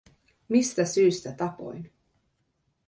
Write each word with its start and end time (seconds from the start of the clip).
Mistä 0.49 0.85
syystä 0.85 1.31
tapoin? 1.33 1.91